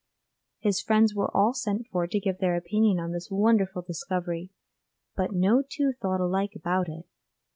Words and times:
His 0.57 0.81
friends 0.81 1.13
were 1.13 1.29
all 1.31 1.53
sent 1.53 1.85
for 1.91 2.07
to 2.07 2.19
give 2.19 2.39
their 2.39 2.55
opinion 2.55 2.97
on 2.99 3.11
this 3.11 3.29
wonderful 3.29 3.83
discovery, 3.83 4.49
but 5.15 5.31
no 5.31 5.61
two 5.61 5.93
thought 5.93 6.19
alike 6.19 6.53
about 6.55 6.89
it. 6.89 7.05